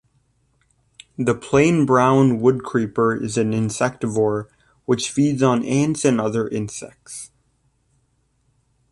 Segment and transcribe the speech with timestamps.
[1.19, 4.47] The plain-brown woodcreeper is an insectivore
[4.85, 7.29] which feeds on ants and other insects.